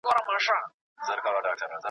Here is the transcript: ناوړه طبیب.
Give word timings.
ناوړه 0.03 1.51
طبیب. 1.59 1.79